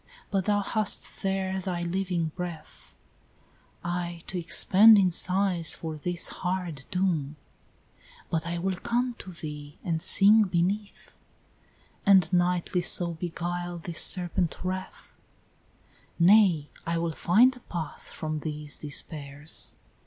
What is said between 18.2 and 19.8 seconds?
these despairs."